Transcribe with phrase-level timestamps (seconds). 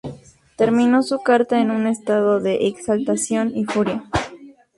[0.55, 4.03] terminó su carta en un estado de exaltación y furia